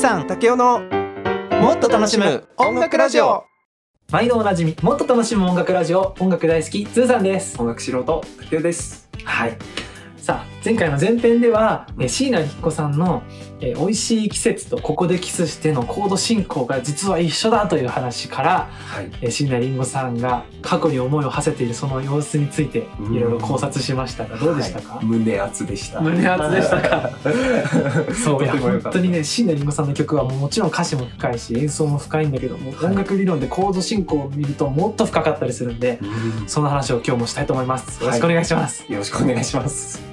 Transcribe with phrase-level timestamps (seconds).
[0.00, 0.80] さん竹雄の
[1.60, 3.44] もっと楽しむ音楽ラジオ。
[4.10, 7.60] 毎度おなじみもっと楽しむ音楽ラジオ音楽大好きズーさんです。
[7.60, 9.10] 音楽素人竹雄です。
[9.24, 9.58] はい。
[10.16, 13.22] さあ前回の前編ではえー椎名林檎さんの、
[13.60, 19.10] えー美味しい季節とここでキスして」のコード進行が実は一緒だという話からはい。
[19.22, 23.14] えー椎名林檎さんが過去に思いを馳せているその様子についてうん。
[23.14, 25.06] いろいろ考察しましたがどうでしたか、はい。
[25.06, 26.00] 胸熱でした。
[26.00, 27.10] 胸熱でしたか？
[28.22, 32.86] そういや本当にね椎名林檎さんの曲はもうもちろん歌詞も深いし演奏も深いんだけども、はい。
[32.86, 36.48] 音楽理論でコード進行を見るともっと深かったりするんでうん。
[36.48, 38.02] その話を今日もしたいと思います。
[38.02, 40.09] よろしくお願いします、よろしくお願いします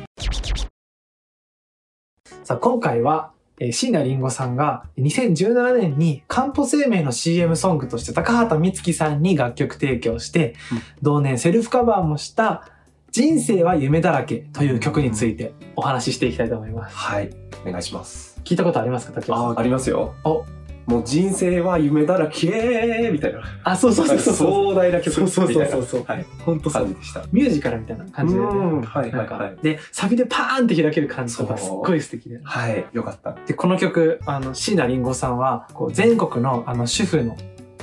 [2.47, 10.81] さあ今回はえー椎名林檎さんが2017年にかんぽ生命の CM ソングとして高畑充希さんに楽曲提供して、うん。
[11.01, 12.69] 同年セルフカバーもした
[13.11, 16.95] 「人生は夢だらけ」という曲についてお話ししていきたいと思います。
[16.95, 17.31] はい。
[17.65, 18.39] お願いします。
[18.45, 20.13] 聞いたことありますか竹あありますよ。
[20.23, 20.45] お
[20.87, 23.41] もう人生は夢だらけみたいな。
[23.63, 24.33] あそうそうそうそう。
[24.35, 25.81] 壮大な曲そうそうみたいなそう。
[25.81, 26.25] そうそうはい。
[26.45, 26.83] 本当そう。
[26.83, 27.23] 感じでした。
[27.31, 29.63] ミュージカルみたいな感じで、はいはいはい。
[29.63, 32.39] でサビでパーンって開ける感じとかすっごい素敵で。
[32.41, 32.85] はい。
[32.93, 33.33] よかった。
[33.45, 37.35] でこの曲あの椎名林檎さんはこう全国のあの主婦の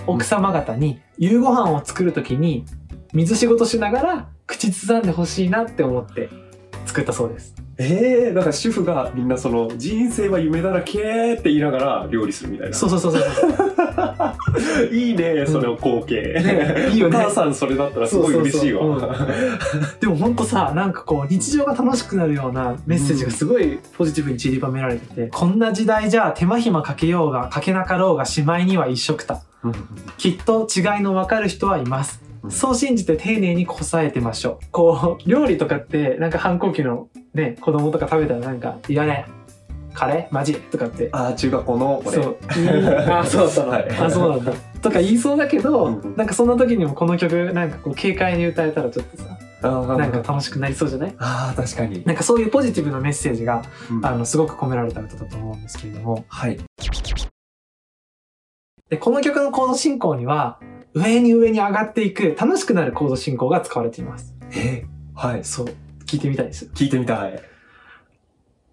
[0.07, 2.64] 奥様方に夕ご飯を作る時に
[3.12, 6.29] 水仕事しながら口ずさんでほしいなって思って
[6.86, 12.75] 作ったそうですええー、なんか主婦がみんなその人生は夢だらけって言いながら料理するみたいな。
[12.75, 13.22] そうそうそうそう。
[14.94, 17.17] いいねその光景、ねいいよね。
[17.17, 18.83] お母さんそれだったらすごい嬉しいわ。
[18.83, 19.17] そうそう
[20.00, 29.42] でもほんとさなんかこう日常が楽しくなるようなメッセージがすごいポジティブに散りばめられてて、こんな時代じゃ手間暇かけようがかけなかろうがしまいには一緒くた。
[30.19, 32.22] きっと違いの分かる人はいます。
[32.45, 32.50] うん。
[32.50, 34.67] そう信じて丁寧にこさえてましょう。
[34.70, 39.33] こう、 料理とかって、なんか反抗期のね、子供とか食べたらなんか、いらねえ、
[39.95, 40.34] カレー？
[40.34, 40.55] マジ？
[40.56, 41.09] とかって。
[41.12, 42.36] ああ中学校の俺そう。
[43.11, 43.69] あ、そうだったの。
[43.70, 43.89] はい。
[43.91, 44.53] あ、そうなんだ。
[44.83, 46.17] とか言いそうだけど、うんうん。
[46.17, 51.14] なんかそんな時にもこの曲、なんかこう、軽快に歌えたらちょっとさ、なんか楽しくなりそうじゃない？
[51.19, 54.05] あー確かに、なんかそういうポジティブなメッセージが、うん。
[54.05, 56.58] あの、すごく込められた歌だと思うんですけれども、はい。
[58.90, 60.58] で、この曲のコード進行には、
[60.95, 64.35] 上に上に上がっていく楽しくなるコード進行が使われています。
[64.53, 65.67] えーはいそう。
[66.07, 66.71] 聞いてみたいです。
[66.75, 67.41] 聞いてみたい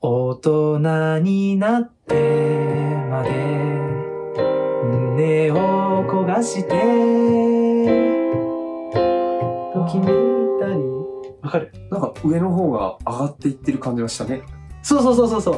[0.01, 2.13] 大人になって
[3.09, 3.29] まで
[4.83, 5.55] 胸を
[6.09, 6.69] 焦がして
[9.73, 10.05] 時見
[10.59, 10.81] たり。
[11.41, 14.43] わかるなんか上の方が上がっていってる感じがしたね
[14.83, 15.55] そうそうそうそうそう。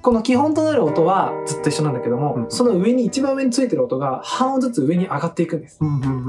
[0.00, 5.78] この基本となる音はずっと一緒なんだけども、うんその上に一番上についてる音が半音ずつ上に上がっていくんです。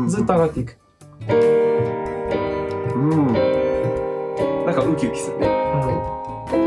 [0.07, 0.77] ずっと上がっていく。
[2.95, 3.33] うん
[4.65, 5.47] なんかウキウキするね
[6.53, 6.59] うん。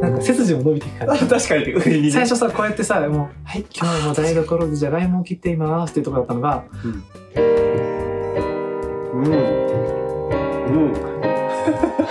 [0.00, 1.26] なんか背筋も伸びていく感じ。
[1.26, 7.02] 確かに上にね最初さこうやってさもう「はい今日も台所でじゃがいもを切っています」っていうところだったのがうん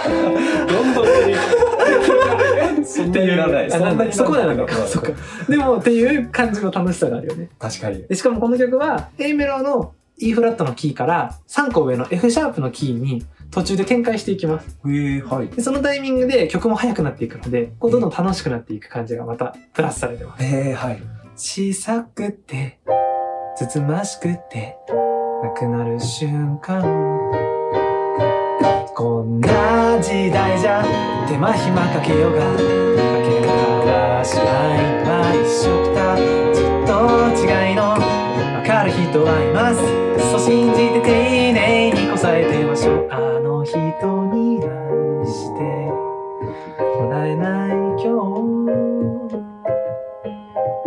[0.07, 1.35] どんどん上に
[2.85, 3.73] そんなにいらない。
[3.73, 5.12] あなんだそこなんだうんそっか。
[5.50, 7.50] でもっていう感じの楽しさがあるよね。
[7.59, 8.03] 確かに。
[8.07, 14.79] でしかもこの曲は A メロの E フラットのキーから3個上の F シャープのキーに途中で展開していきます。
[14.85, 15.47] えー、はい。
[15.47, 20.44] でそのタイミングで曲も速くなっていくのでこうどんどん楽しくなっていく感じがまたプラスされてます。
[20.44, 21.01] えー、はい。
[21.35, 22.79] 小さくて
[23.56, 24.75] つつましくて
[25.44, 26.81] なくなる瞬間
[28.97, 30.84] こんな時代じゃ
[31.30, 32.66] 手間暇かけようがかけ
[33.46, 33.47] な
[33.85, 34.46] がらしない
[35.06, 36.90] は一緒くたずっと
[37.38, 37.94] 違いの。
[37.94, 38.02] わ
[38.66, 39.78] かる人はいます。
[40.31, 41.13] そう信じて丁
[41.53, 43.08] 寧にこさえてましょう。
[43.12, 43.78] あの人
[44.34, 44.66] に愛
[45.28, 45.62] して
[46.97, 47.78] もらえない。
[48.02, 49.38] 今日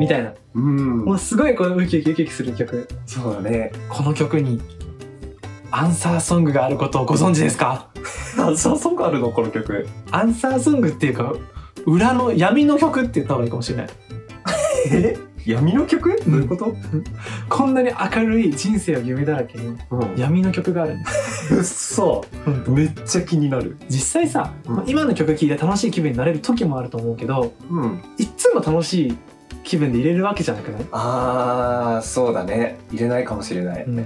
[0.01, 1.05] みたいなうん。
[1.05, 2.89] もうすごいこのウキウキウキウキする曲。
[3.07, 3.71] そうだね。
[3.89, 4.61] この曲に
[5.71, 7.90] アンサーソングがあることをご存知ですか？
[8.49, 9.87] あそうそうかあるのこの曲。
[10.11, 11.35] アンサーソングっていうか
[11.87, 13.89] 裏の闇の曲って言った方がいいかもしれない。
[14.93, 15.17] え？
[15.47, 16.21] 闇の曲？
[16.27, 16.75] どういうこと、
[17.49, 20.15] こんなに明るい人生を夢だらけにうん。
[20.17, 21.95] 闇の曲があるんです。
[21.95, 23.77] そ本当めっちゃ気になる。
[23.89, 24.85] 実際さ、うん。
[24.87, 28.03] 今の曲聴いて楽しい気分になれる時もあると思うけどうん。
[28.19, 29.19] いっつも楽しい
[29.65, 32.79] 気分で入れるわけじゃなくない、あーそうだね。
[32.91, 34.05] 入れないかもしれない、うん、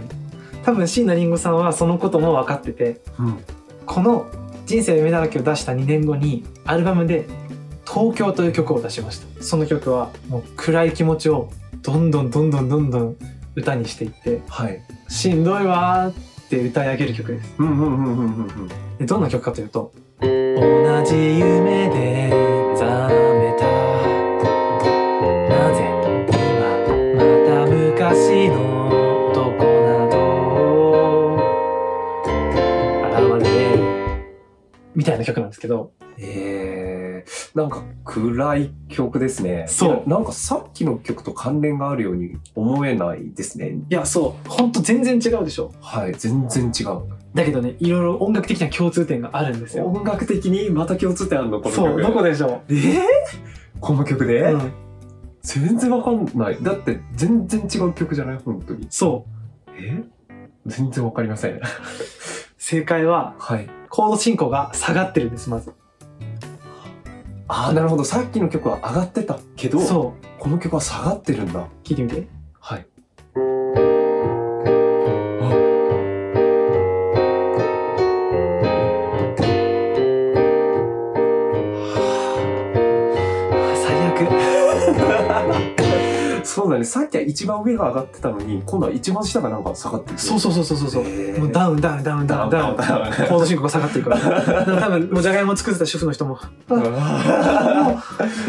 [0.62, 3.38] 多分椎名林檎さんはそのことも分かっててうん、
[3.86, 4.26] この
[4.66, 7.26] 「人生は夢だらけ」を出した2年後にアルバムで
[7.86, 9.42] 「東京」という曲を出しました。
[9.42, 11.50] その曲はもう暗い気持ちを
[11.82, 13.16] どんどんどんどんどんどん
[13.54, 16.08] 歌にしていってはい「しんどいわ」
[16.44, 17.54] って歌い上げる曲です。
[19.06, 22.13] どんな曲かというと「同じ夢で
[35.60, 39.66] けど、えー、なんか暗い曲ですね。
[39.68, 43.76] そうなんかさっきの曲と関連があるように思えないですね。
[43.90, 45.72] いや、そう、ほんと全然違うでしょ。
[45.80, 47.02] はい、全然違う。
[47.34, 49.86] だけどね、いろいろ音楽的な共通点があるんですよ。
[49.86, 51.60] 音楽的にまた共通点あるの？
[51.60, 51.90] この曲。
[51.90, 53.02] そう、どこでしょえー、
[53.80, 54.72] この曲で、う、うん、
[55.42, 56.58] 全然わかんない。
[56.62, 58.38] だって全然違う曲じゃない？
[58.44, 58.86] 本当に。
[58.88, 59.26] そ
[59.66, 59.70] う。
[59.76, 60.04] え？
[60.66, 61.60] 全然わかりません。
[62.66, 63.68] 正解は、はい。
[63.90, 65.74] コード進行が下がってるんです、まず。
[67.46, 68.04] ああ、なるほど。
[68.04, 69.80] さっきの曲は上がってたけど。
[70.38, 71.68] この曲は下がってるんだ。
[71.82, 72.26] 聞いてみて。
[72.58, 72.86] はい。
[86.64, 86.84] そうだね。
[86.86, 90.18] さっきは一番上が上がってたのに、今度は一番下がなんか下がってる。
[90.18, 91.04] そうそうそうそうそう。
[91.04, 92.74] へーもうダウンダウンダウンダウンダウン。
[92.74, 96.38] コダウンダウンード進行が下がっていく多分、もうじゃがいも作ってた主婦の人も、
[96.70, 96.88] うんも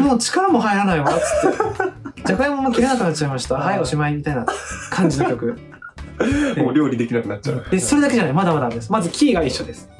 [0.00, 2.22] う、もう力も入らないわ、つって。
[2.24, 3.56] じゃがいもも切れなくなっちゃいました。
[3.56, 4.46] はい、おしまいみたいな
[4.90, 5.58] 感じの曲。
[6.56, 7.64] もう料理できなくなっちゃう。
[7.70, 8.90] で、それだけじゃない、まだまだです。
[8.90, 9.90] まずキーが一緒です。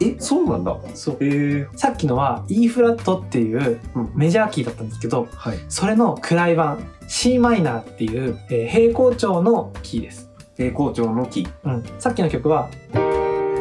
[0.00, 0.76] え、そうなんだ。
[0.94, 1.16] そう。
[1.20, 5.58] えー、さっきのは E フラットっていううんメジャーキーだったんですけど、はい。
[5.68, 10.30] それの暗い版 C マイナーっていう、えー平行調のキーです。
[10.56, 11.46] 平行調の木。
[11.64, 11.84] うん。
[11.98, 12.70] さっきの曲は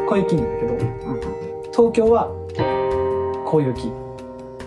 [0.08, 1.22] こういうキーなんだけど、うん。
[1.72, 2.28] 東京は
[3.46, 4.08] こういうキー。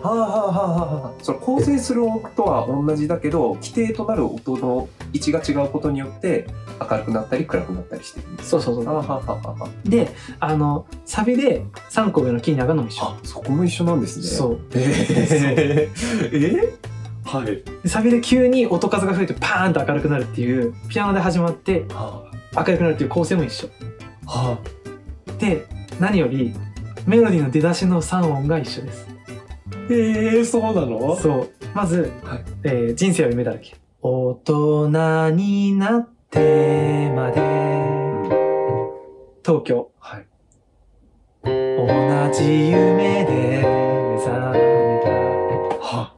[0.02, 1.12] はあはあはあはあはあ。
[1.22, 6.46] その構成する音とは同じだけど、規定となる音の位置が違うことによって、
[6.80, 8.26] 明るくなったり暗くなったりしてる。
[8.42, 9.88] そうそうそう。
[9.88, 13.04] で、あの、サビで3個上のキーに上がるのも一緒。
[13.04, 14.24] あ、そこも一緒なんですね。。
[14.24, 14.60] そうう。
[14.74, 16.30] えー、
[16.64, 16.78] え
[17.24, 17.46] はい。
[17.46, 22.22] でサビで急に音数が増えてパーンと明るくなるっていう、ピアノで始まっては
[22.56, 23.68] 明るくなるっていう構成も一緒。
[24.26, 24.58] あ、は
[25.38, 25.66] で、
[26.00, 26.54] 何より
[27.06, 29.06] メロディーの出だしの3音が一緒です。
[29.08, 31.16] あ、えー、そうなの？
[31.16, 31.50] そう。
[31.74, 33.76] まず、はいえー人生は夢だらけ。
[34.02, 37.40] 大人になってまで、
[39.44, 39.90] 東京。
[39.98, 40.26] はい。
[41.42, 41.50] 同
[42.32, 44.58] じ夢で目覚め
[45.80, 46.14] は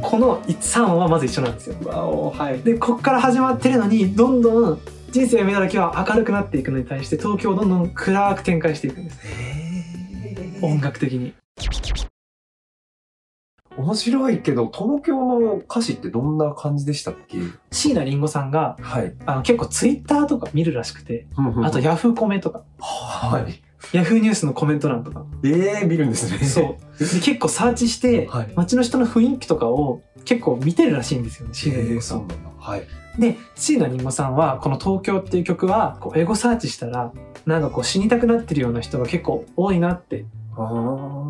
[0.00, 0.08] た。
[0.08, 1.76] この3音はまず一緒なんですよ。
[1.86, 2.60] あ、わお、はい。
[2.62, 9.18] で、こっから始まってるのに、どんどん人生は夢だらけは明るくなっていくのに対して、東京をどんどん暗く展開していくんです。
[9.24, 11.34] え音楽的に。
[13.78, 17.38] 面白いけど、東京の歌詞ってどんな感じでしたっけ？
[17.70, 19.14] 椎名林檎さんが、はい。
[19.24, 21.26] あの結構ツイッターとか見るらしくて、
[21.62, 23.62] あとヤフーコメとか、はい。
[23.92, 26.44] ヤフーニュースのコメント欄とか、ええー、見るんですね。
[26.44, 26.98] そう。
[26.98, 32.14] で結構サーチして、はい街の人の雰囲気とかを結構見てるらしいんですよね、椎名えー、林檎さ。
[32.16, 32.34] んなんだ。
[32.58, 32.82] はい。
[33.18, 37.12] で、椎名林檎さんは、この東京っていう曲は、こうエゴサーチしたら、
[37.46, 40.26] なんかこう死にたくなってるような人が結構多いなって。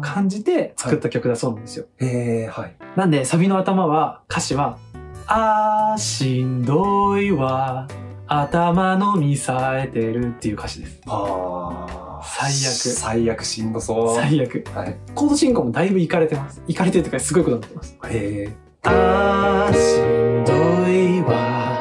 [0.03, 1.87] 感じて作った曲だそうなんですよ。
[2.01, 2.75] ええー、はい。
[2.97, 4.79] なんで、サビの頭は、歌詞は、
[5.27, 7.87] あー、しんどいわ、
[8.27, 11.01] 頭の見さえてるっていう歌詞です。
[11.07, 12.09] ああ。
[12.25, 14.15] 最悪最悪しんどそう。
[14.17, 14.65] 最悪。
[14.75, 14.97] はい。
[15.15, 16.63] コード進行もだいぶいかれてます。
[16.67, 17.99] いかれてるというか、すごいことになってます。
[18.11, 18.55] え
[18.85, 20.53] あーしんど
[20.89, 21.79] いわ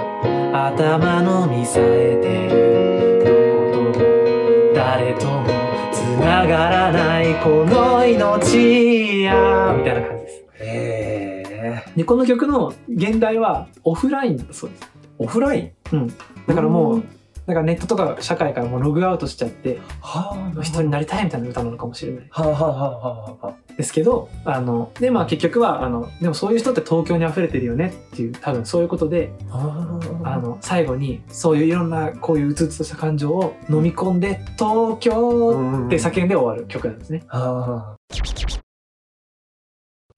[0.68, 2.27] 頭の見さえて
[7.44, 9.76] この命や。
[9.78, 10.44] みたいな感じです。
[10.44, 11.84] ー、え。
[11.88, 14.92] ー、でこの曲の現代はオフラインだそうです。
[15.18, 16.14] オフライン？
[16.48, 17.10] だからもううん。
[17.46, 20.62] だからネットとか社会からもうログアウトしちゃってはあ。
[20.62, 22.28] 人になりたいみたいな歌なのかもしれない。
[22.30, 30.00] はあはあはあはあはですけどあのでまあ結局はあのでもそういう人って東京に溢れてるよねっていう多分そういうことであ。
[30.44, 35.52] の最後にそういういろんなこういううつうつとした感情を飲み込んで「東京」
[35.88, 37.24] って叫んで終わる曲なんですね。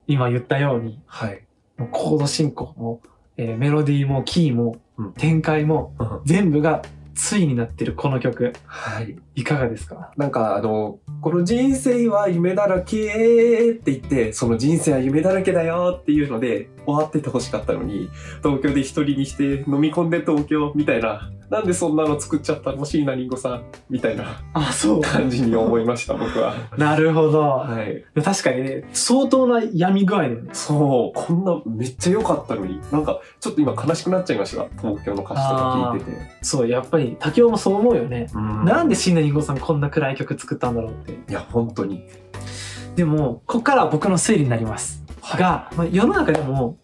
[0.07, 1.45] 今言ったようにはい。
[1.77, 3.01] もうコード進行も、
[3.37, 5.93] えーメロディーもキーもうん展開も
[6.25, 6.81] 全部が
[7.29, 9.17] 対になってるこの曲はい。
[9.35, 10.11] いかがですか？
[10.17, 18.09] なんかあの、この人生は夢だらけって言って、その人生は夢だらけだよっていうので終わってて欲しかったのに、
[18.41, 22.85] 東京で一人にして飲み込んで東京みたいな、なんでそんなの作っちゃったの？
[22.85, 25.01] 椎名林檎さんみたいなあそう。
[25.01, 26.53] 感じに思いました、僕は。
[26.77, 28.03] なるほど、はい。
[28.23, 30.49] 確かにね相当な闇具合だよね。
[30.53, 34.65] そう、こんなめっちゃ良かったのに、なんかちょっと今悲しくなっちゃいました。
[34.79, 36.17] 東京の歌詞とか聞いてて。
[36.41, 38.65] そうやっぱり竹雄もそう思うよね、うん。
[38.65, 41.31] なんで椎名林檎さんこんな暗い曲作ったんだろうって。
[41.31, 42.05] いや、本当に。
[42.95, 45.03] でもここからは僕の推理になります。
[45.21, 45.41] はい。
[45.41, 46.77] が、まあ、世の中でも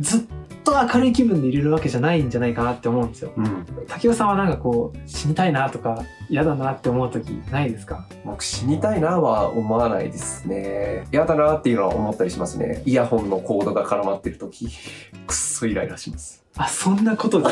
[0.00, 0.20] ずっ
[0.66, 3.32] と明るい気分でいれるわけじゃないんじゃないかなって思うんですよ。
[3.36, 3.64] うん。
[3.88, 8.06] 滝尾さんはなんかこう死にたいなとか嫌だなって思う時ないですか？
[8.24, 11.06] 僕死にたいなは思わないですね。
[11.12, 12.82] 嫌だなっていうのは思ったりしますね。
[12.84, 14.68] イヤホンのコードが絡まってる時。
[15.26, 16.44] くっそイライラします。
[16.58, 17.48] あそんなことで？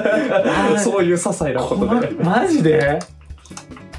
[0.78, 2.98] そういう些細なことこでまマジで？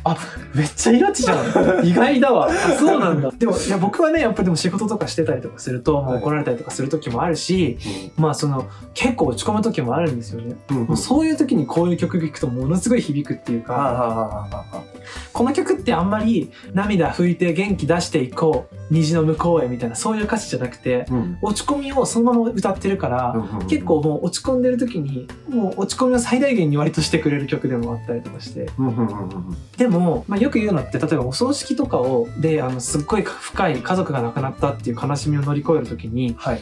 [0.07, 0.17] あ
[0.53, 2.47] めっちゃイラチじゃん意外だわ。
[2.47, 3.31] あそうなんだ。
[3.31, 7.77] でもいや僕はねやっぱりでも仕事とかしてたりとかすると、もう怒られたりとかする時もあるし
[8.15, 10.77] まあその結構落ち込む時もあるんですよね、うん。
[10.85, 14.83] もうそういう時にこういう曲聴くとものすごい響くっていうあかあああ
[15.33, 21.37] この曲ってあんまり涙拭いて元気出していこう虹の向こうへみたいなそういう歌詞じゃなくてうん。
[21.41, 23.35] 落ち込みをそのまま歌ってるから、
[23.67, 28.69] 結構もう落ち込んでる時にもう落ち込みを最大限に割としてくれる曲でもあったりとかして。
[28.77, 29.57] うんうんうんうん。
[29.77, 36.61] でも、まあ、よく言うのって例えばお葬式とかをであのすっごい深い家族が亡くなったっていう悲しみを乗り越える時にはい。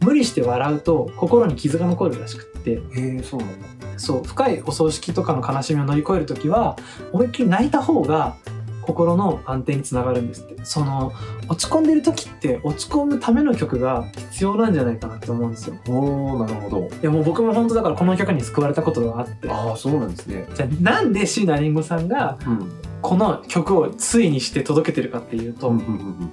[0.00, 2.72] 無理して笑うと心に傷が残るらしくって。
[2.72, 3.66] へえそうなんだ。
[3.96, 6.76] そう深いお葬式とかの悲しみを乗り越える時は
[7.12, 8.36] 思いっきり泣いた方が
[8.84, 10.64] 心の安定につながるんですって。
[10.64, 11.12] その
[11.48, 15.76] 落ち込んでる時って落ち込むための曲が必要なんじゃないかなって思うんですよ。
[15.88, 16.88] おおなるほど。
[16.88, 19.50] いやもう僕も本当だからこの曲に救われたことがあって。
[19.50, 20.46] ああそうなんですね。
[20.54, 22.72] じゃあなんで椎名林檎さんがうん。
[23.04, 26.32] この曲をついにして届けてるかっていうと、うんうんうん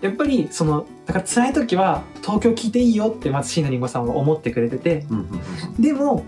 [0.00, 5.06] やっぱりそのだから辛い時は東京聴いていいよってまず椎名林檎さんは思ってくれてて
[5.78, 6.24] でも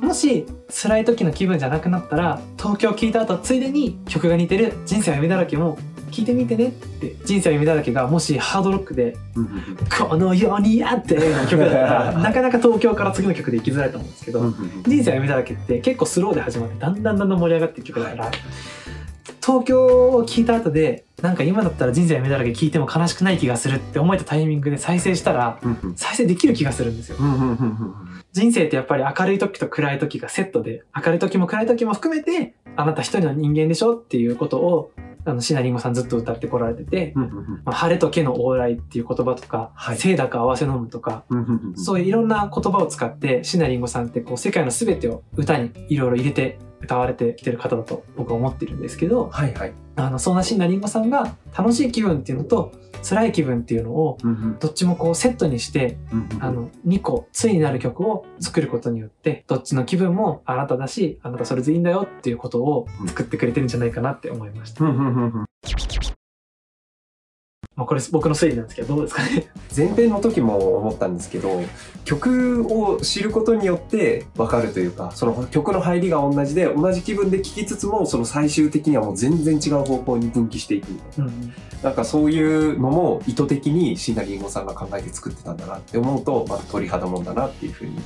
[0.00, 5.78] もし辛い時の気分じゃなくなったら東京聴いた後ついでに曲が似てる「人生は夢だらけ」も
[6.10, 9.50] 聴いてみてねって「人生は夢だらけ」がもしハードロックでうんうん
[9.90, 14.54] 「この世にあって」の曲だったら なかなか東京から次の曲で行きづらいと思うんですけど、
[14.86, 18.30] 人生は夢だらけって結構スローで始まってだんだんだんだん盛り上がっていく曲だから、
[19.44, 25.58] 東京を聴いた後でなんか今だったら人生は夢だらけ聴いても悲しくない気がするって思えたタイミングで再生したら
[25.94, 27.16] 再生できる気がするんですよ。
[28.36, 34.92] 人生ってやっぱり明るい時と暗い時がセットで明るい時も暗い時も含めてあなた一人の人間でしょっていうことを
[35.24, 39.96] あの椎名林檎さんずっと歌ってこられてて、うんうんまあ、晴れと毛の往来っていう言葉とか、はい。
[39.96, 49.72] 清濁合わせ飲むとかうんうんうんそういういろんな言葉を使って椎名林檎さんってこう世界の全てを歌にいろいろ入れて歌われてきてる方だと僕は思ってるんですけどはいはい。
[49.96, 54.18] あのそんな椎名林檎さんが楽しい気分っていうのと辛い気分っていうのを
[54.60, 64.84] どっちもこうセットにしてうんうんあの2個対になる曲を作ることによってどっちの気分もあなただしあなたそれでいいんだよっていうことを作ってくれてるんじゃないかなって思いました。
[67.76, 69.48] まあ、これ僕の推理なんですけどどうですかね？
[69.76, 71.62] 前編の時も思ったんですけど
[72.04, 80.86] 曲を知ることによって分かるというかその曲の入りが同じで同じ気分で聴きつつもその最終的にはもう全然違う方向に分岐していく
[81.18, 81.54] うん。
[81.82, 87.98] なんかそういうのも意図的に椎名林檎さんが考えて作ってたんだなって思うとまた鳥肌もんだなっていうふうに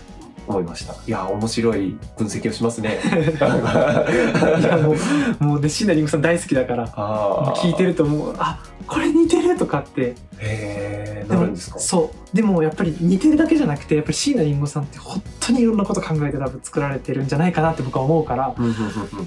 [0.51, 0.93] 思いました。
[0.95, 2.99] いや面白い分析をしますね。
[4.61, 4.95] いやも
[5.41, 6.89] うもうね椎名林檎さん大好きだから
[7.57, 8.35] 聞いてるともう。
[8.39, 10.17] あこれ似てるとかって。
[10.39, 11.79] へえなるんですか？
[11.79, 12.37] そう。
[12.37, 18.55] でもやっぱり似てるだけじゃなくてやっぱり椎名林檎さんって本当にいろんなこと考えて多分作られてるんじゃないかなって僕は思うから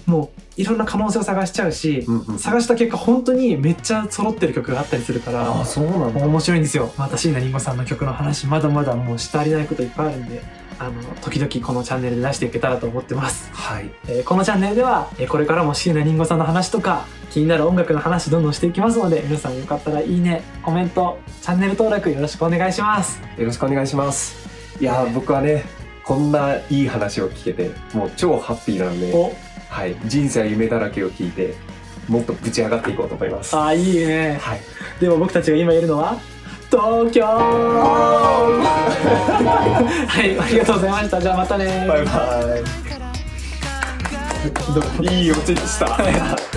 [0.05, 2.05] もういろんな可能性を探しちゃうし
[2.37, 6.25] 探した結果本当にめっちゃ揃ってる曲があったりするからああそうなんだ。
[6.25, 6.91] 面白いんですよ。
[6.97, 10.41] また椎名林檎さんの曲の話まだまだもうし足りないこといっぱいあるんで
[10.85, 13.91] あの時々このチャンネルで出していけたらと思ってます、はい。
[14.07, 23.21] えーこのチャンネルでは、えーこれからも椎名林檎さんの話とか気になる音楽の話どんどんしていきますので皆さんよかったらいいねコメントチャンネル登録よろしくお願いします。
[23.37, 24.47] よろしくお願いします。
[24.79, 25.63] いやー僕はね
[26.03, 29.33] こんないい話を聞けてもう超ハッピーなので、お。
[29.69, 31.55] はい、人生は夢だらけを聞いて
[32.07, 33.55] もっとぶち上がっていこうと思います。
[33.55, 34.37] あーいいね。
[34.39, 34.59] はい。
[34.99, 36.19] でも僕たちが今いるのは
[36.73, 37.23] 東京。
[40.07, 41.21] はいありがとうございました。
[41.21, 41.85] じゃあまたね。
[41.87, 42.11] バイバ
[44.99, 45.13] イ。
[45.21, 45.97] いいおちでした